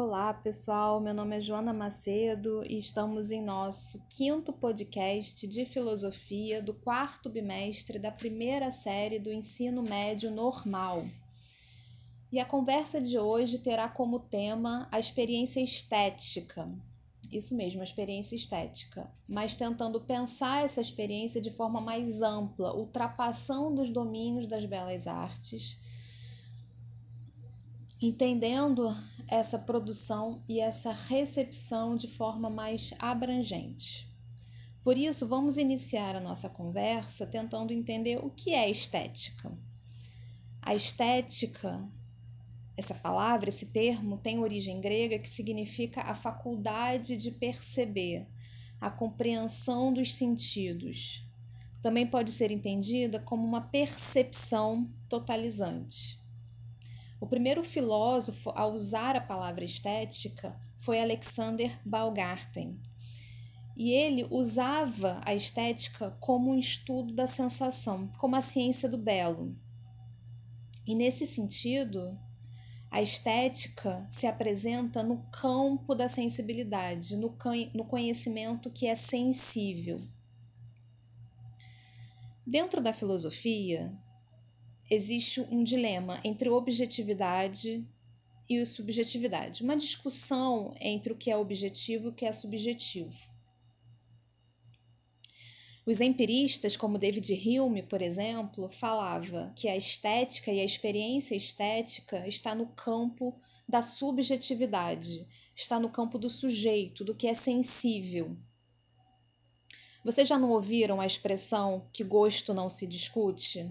[0.00, 1.00] Olá, pessoal.
[1.00, 7.28] Meu nome é Joana Macedo e estamos em nosso quinto podcast de filosofia do quarto
[7.28, 11.04] bimestre da primeira série do ensino médio normal.
[12.30, 16.70] E a conversa de hoje terá como tema a experiência estética.
[17.32, 23.82] Isso mesmo, a experiência estética, mas tentando pensar essa experiência de forma mais ampla, ultrapassando
[23.82, 25.76] os domínios das belas artes
[28.00, 28.96] entendendo
[29.28, 34.08] essa produção e essa recepção de forma mais abrangente.
[34.82, 39.52] Por isso, vamos iniciar a nossa conversa tentando entender o que é estética.
[40.62, 41.86] A estética,
[42.74, 48.26] essa palavra, esse termo, tem origem grega que significa a faculdade de perceber,
[48.80, 51.22] a compreensão dos sentidos.
[51.82, 56.18] Também pode ser entendida como uma percepção totalizante.
[57.20, 62.80] O primeiro filósofo a usar a palavra estética foi Alexander Baumgarten.
[63.76, 69.56] E ele usava a estética como um estudo da sensação, como a ciência do belo.
[70.86, 72.18] E nesse sentido,
[72.90, 77.36] a estética se apresenta no campo da sensibilidade, no,
[77.74, 79.98] no conhecimento que é sensível.
[82.46, 83.92] Dentro da filosofia,
[84.90, 87.86] existe um dilema entre objetividade
[88.48, 93.38] e subjetividade, uma discussão entre o que é objetivo e o que é subjetivo.
[95.84, 102.26] Os empiristas, como David Hume, por exemplo, falava que a estética e a experiência estética
[102.28, 103.34] está no campo
[103.66, 108.36] da subjetividade, está no campo do sujeito, do que é sensível.
[110.04, 113.70] Vocês já não ouviram a expressão que gosto não se discute?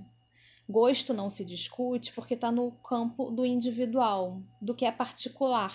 [0.69, 5.73] Gosto não se discute porque está no campo do individual, do que é particular.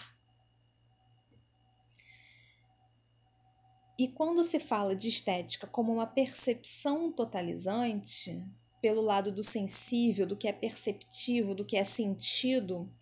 [3.98, 8.44] E quando se fala de estética como uma percepção totalizante,
[8.82, 12.92] pelo lado do sensível, do que é perceptivo, do que é sentido,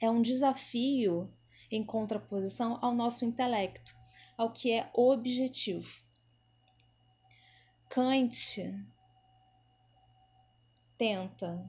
[0.00, 1.30] é um desafio
[1.70, 3.94] em contraposição ao nosso intelecto,
[4.38, 6.02] ao que é objetivo.
[7.90, 8.60] Kant
[10.96, 11.68] tenta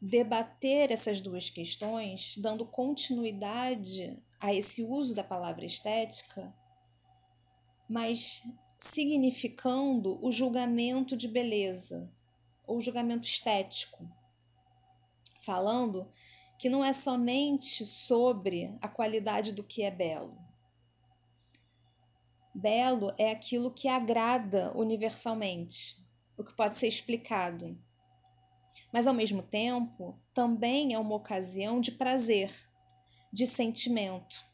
[0.00, 6.54] debater essas duas questões, dando continuidade a esse uso da palavra estética,
[7.88, 8.42] mas
[8.78, 12.12] significando o julgamento de beleza,
[12.66, 14.06] ou julgamento estético,
[15.40, 16.10] falando
[16.58, 20.38] que não é somente sobre a qualidade do que é belo.
[22.54, 25.98] Belo é aquilo que agrada universalmente,
[26.36, 27.78] o que pode ser explicado
[28.92, 32.52] mas ao mesmo tempo também é uma ocasião de prazer,
[33.32, 34.44] de sentimento.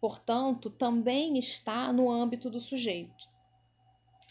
[0.00, 3.28] Portanto, também está no âmbito do sujeito.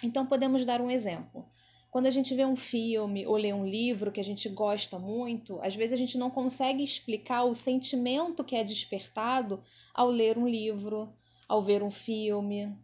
[0.03, 1.45] Então, podemos dar um exemplo.
[1.89, 5.59] Quando a gente vê um filme ou lê um livro que a gente gosta muito,
[5.61, 10.47] às vezes a gente não consegue explicar o sentimento que é despertado ao ler um
[10.47, 11.13] livro,
[11.47, 12.75] ao ver um filme.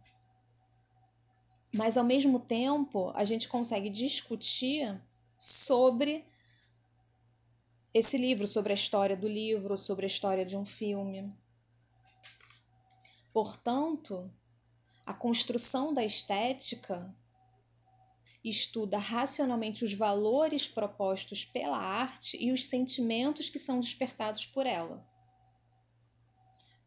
[1.74, 5.00] Mas ao mesmo tempo, a gente consegue discutir
[5.40, 6.26] sobre
[7.94, 11.34] esse livro, sobre a história do livro, sobre a história de um filme.
[13.32, 14.30] Portanto,
[15.06, 17.16] a construção da estética
[18.44, 25.02] estuda racionalmente os valores propostos pela arte e os sentimentos que são despertados por ela.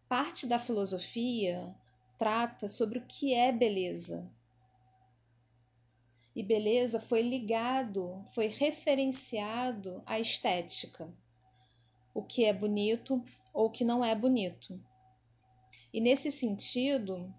[0.08, 1.76] Parte da filosofia
[2.20, 4.32] trata sobre o que é beleza,
[6.36, 11.14] e beleza foi ligado, foi referenciado à estética,
[12.14, 13.24] o que é bonito
[13.54, 14.82] ou o que não é bonito.
[15.94, 17.32] E nesse sentido,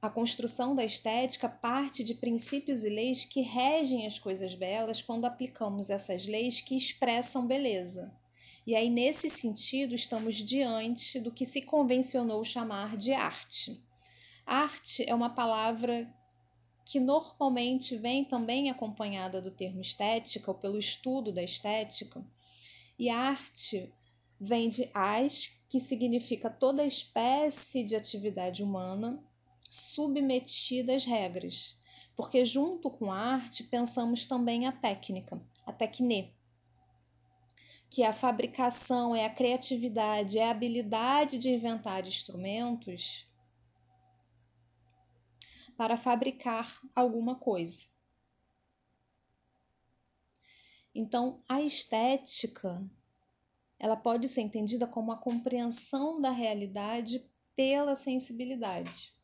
[0.00, 5.26] a construção da estética parte de princípios e leis que regem as coisas belas quando
[5.26, 8.18] aplicamos essas leis que expressam beleza.
[8.66, 13.82] E aí, nesse sentido, estamos diante do que se convencionou chamar de arte.
[14.46, 16.12] Arte é uma palavra
[16.84, 22.24] que normalmente vem também acompanhada do termo estética ou pelo estudo da estética.
[22.98, 23.92] E arte
[24.40, 29.22] vem de as, que significa toda espécie de atividade humana
[29.68, 31.78] submetida às regras.
[32.16, 36.34] Porque junto com a arte pensamos também a técnica, a tecne,
[37.88, 43.29] que é a fabricação, é a criatividade, é a habilidade de inventar instrumentos
[45.80, 47.86] para fabricar alguma coisa.
[50.94, 52.86] Então, a estética
[53.78, 59.14] ela pode ser entendida como a compreensão da realidade pela sensibilidade.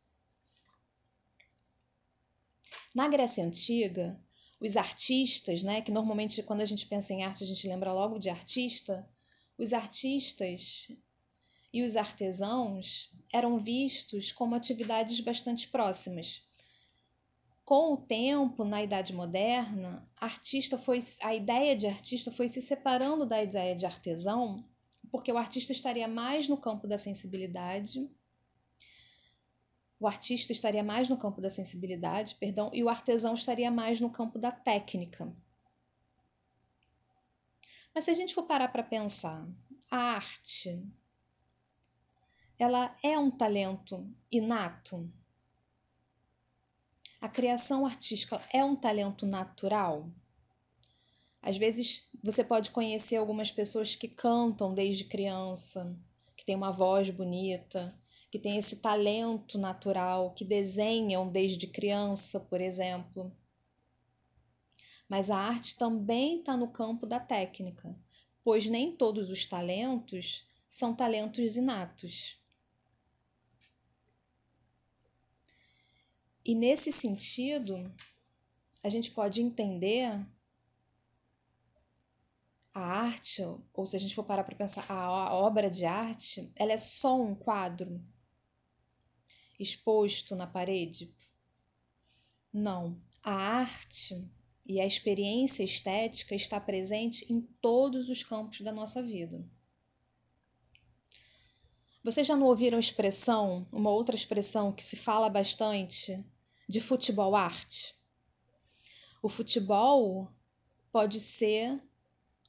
[2.95, 4.19] Na Grécia Antiga,
[4.59, 8.19] os artistas, né, que normalmente quando a gente pensa em arte a gente lembra logo
[8.19, 9.07] de artista,
[9.59, 10.91] os artistas
[11.77, 16.49] e os artesãos eram vistos como atividades bastante próximas.
[17.67, 23.27] Com o tempo, na Idade Moderna, artista foi, a ideia de artista foi se separando
[23.27, 24.67] da ideia de artesão,
[25.11, 28.11] porque o artista estaria mais no campo da sensibilidade,
[30.01, 34.09] o artista estaria mais no campo da sensibilidade, perdão, e o artesão estaria mais no
[34.09, 35.31] campo da técnica.
[37.95, 39.47] Mas se a gente for parar para pensar,
[39.91, 40.83] a arte,
[42.59, 45.11] ela é um talento inato?
[47.21, 50.11] A criação artística é um talento natural?
[51.43, 55.97] Às vezes você pode conhecer algumas pessoas que cantam desde criança,
[56.37, 57.97] que têm uma voz bonita,
[58.31, 63.33] que têm esse talento natural, que desenham desde criança, por exemplo.
[65.09, 67.97] Mas a arte também está no campo da técnica,
[68.43, 72.39] pois nem todos os talentos são talentos inatos.
[76.47, 77.93] E nesse sentido,
[78.85, 80.25] a gente pode entender
[82.73, 83.43] a arte,
[83.75, 87.21] ou se a gente for parar para pensar, a obra de arte, ela é só
[87.21, 88.01] um quadro
[89.59, 91.13] exposto na parede?
[92.53, 93.03] Não.
[93.25, 94.25] A arte
[94.65, 99.45] e a experiência estética está presente em todos os campos da nossa vida.
[102.05, 106.25] Vocês já não ouviram expressão, uma outra expressão que se fala bastante
[106.69, 107.95] de futebol arte.
[109.23, 110.31] O futebol
[110.91, 111.81] pode ser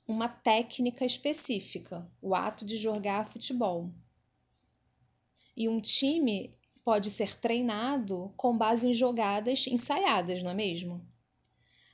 [0.08, 3.94] uma técnica específica, o ato de jogar futebol.
[5.56, 11.06] E um time pode ser treinado com base em jogadas ensaiadas, não é mesmo?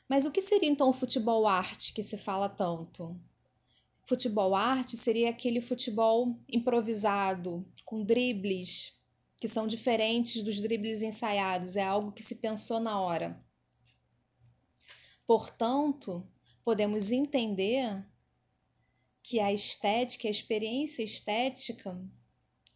[0.07, 3.19] Mas o que seria então o futebol arte que se fala tanto?
[4.05, 9.01] Futebol arte seria aquele futebol improvisado, com dribles,
[9.43, 13.37] que são diferentes dos dribles ensaiados, é algo que se pensou na hora.
[15.27, 16.25] Portanto,
[16.63, 18.07] podemos entender
[19.21, 22.01] que a estética, a experiência estética,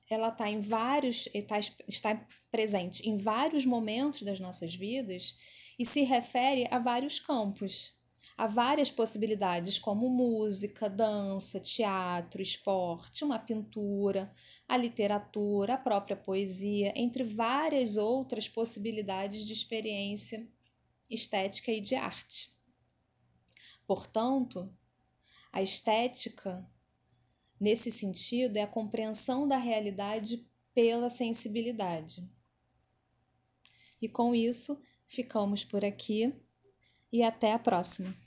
[0.09, 5.37] ela está em vários, está, está presente em vários momentos das nossas vidas
[5.79, 7.96] e se refere a vários campos.
[8.37, 14.31] Há várias possibilidades, como música, dança, teatro, esporte, uma pintura,
[14.67, 20.47] a literatura, a própria poesia, entre várias outras possibilidades de experiência
[21.09, 22.55] estética e de arte.
[23.87, 24.71] Portanto,
[25.51, 26.63] a estética,
[27.59, 32.29] nesse sentido, é a compreensão da realidade pela sensibilidade.
[33.99, 36.35] E com isso, ficamos por aqui
[37.11, 38.26] e até a próxima.